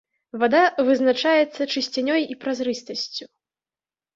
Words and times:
Вада 0.43 0.61
вызначаецца 0.87 1.61
чысцінёй 1.75 2.21
і 2.37 2.39
празрыстасцю. 2.47 3.25